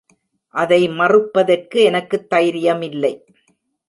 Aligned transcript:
அதை 0.55 0.89
மறுப்பதற்கு 0.89 1.81
எனக்கு 1.83 2.27
தைரியமில்லை. 2.35 3.13